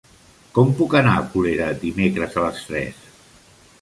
[0.53, 3.05] Com puc anar a Colera dimecres a les tres?